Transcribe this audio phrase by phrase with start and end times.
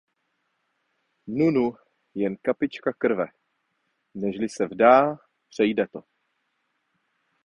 [1.41, 1.65] Nunu,
[2.21, 3.25] jen kapička krve;
[4.15, 6.03] nežli se vdá, přejde to.